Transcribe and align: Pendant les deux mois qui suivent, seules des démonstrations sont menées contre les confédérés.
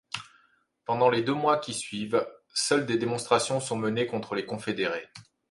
Pendant 0.85 1.11
les 1.11 1.21
deux 1.21 1.35
mois 1.35 1.59
qui 1.59 1.75
suivent, 1.75 2.27
seules 2.55 2.87
des 2.87 2.97
démonstrations 2.97 3.59
sont 3.59 3.77
menées 3.77 4.07
contre 4.07 4.33
les 4.33 4.47
confédérés. 4.47 5.07